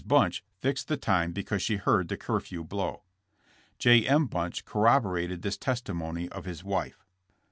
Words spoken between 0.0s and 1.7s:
Bunch fixed the time because